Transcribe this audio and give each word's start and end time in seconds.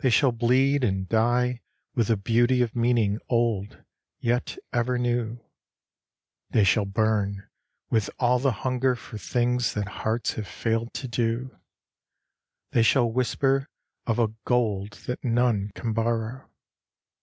They 0.00 0.10
shall 0.10 0.30
bleed 0.30 0.84
and 0.84 1.08
die 1.08 1.62
with 1.94 2.10
a 2.10 2.18
beauty 2.18 2.60
of 2.60 2.76
meaning 2.76 3.18
old 3.30 3.82
yet 4.20 4.58
ever 4.74 4.98
new, 4.98 5.42
They 6.50 6.64
shall 6.64 6.84
burn 6.84 7.48
with 7.88 8.10
all 8.18 8.38
the 8.38 8.52
hunger 8.60 8.94
for 8.94 9.16
things 9.16 9.72
that 9.72 9.88
hearts 10.04 10.34
have 10.34 10.46
failed 10.48 10.92
to 10.92 11.08
do, 11.08 11.58
They 12.72 12.82
shall 12.82 13.10
whisper 13.10 13.70
of 14.06 14.18
a 14.18 14.34
gold 14.44 15.02
that 15.06 15.24
none 15.24 15.70
can 15.74 15.94
borrow. 15.94 16.46